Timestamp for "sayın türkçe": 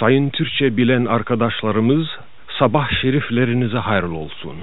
0.00-0.76